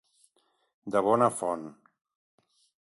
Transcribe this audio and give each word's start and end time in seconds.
De 0.95 1.03
bona 1.09 1.29
font. 1.43 1.69